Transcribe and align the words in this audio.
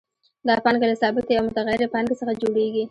دا 0.47 0.55
پانګه 0.63 0.85
له 0.91 0.95
ثابتې 1.01 1.33
او 1.37 1.43
متغیرې 1.47 1.87
پانګې 1.93 2.15
څخه 2.21 2.33
جوړېږي 2.41 2.79